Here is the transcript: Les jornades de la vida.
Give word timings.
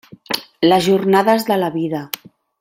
Les 0.71 0.81
jornades 0.85 1.47
de 1.51 1.59
la 1.65 1.71
vida. 1.77 2.03